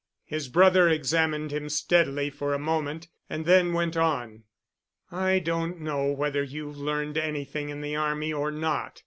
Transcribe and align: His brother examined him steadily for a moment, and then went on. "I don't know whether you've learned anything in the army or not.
His 0.25 0.47
brother 0.49 0.89
examined 0.89 1.51
him 1.51 1.69
steadily 1.69 2.31
for 2.31 2.55
a 2.55 2.57
moment, 2.57 3.07
and 3.29 3.45
then 3.45 3.71
went 3.71 3.95
on. 3.95 4.45
"I 5.11 5.37
don't 5.37 5.79
know 5.79 6.05
whether 6.11 6.41
you've 6.41 6.79
learned 6.79 7.19
anything 7.19 7.69
in 7.69 7.81
the 7.81 7.95
army 7.95 8.33
or 8.33 8.49
not. 8.49 8.99